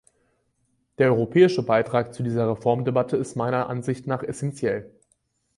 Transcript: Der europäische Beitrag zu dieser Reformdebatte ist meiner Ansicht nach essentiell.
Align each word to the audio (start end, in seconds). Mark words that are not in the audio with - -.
Der 0.97 1.09
europäische 1.09 1.61
Beitrag 1.61 2.15
zu 2.15 2.23
dieser 2.23 2.49
Reformdebatte 2.49 3.17
ist 3.17 3.35
meiner 3.35 3.69
Ansicht 3.69 4.07
nach 4.07 4.23
essentiell. 4.23 4.89